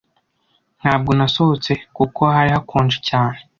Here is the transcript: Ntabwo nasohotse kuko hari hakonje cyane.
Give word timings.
Ntabwo 0.81 1.11
nasohotse 1.17 1.71
kuko 1.97 2.21
hari 2.35 2.49
hakonje 2.55 2.97
cyane. 3.09 3.37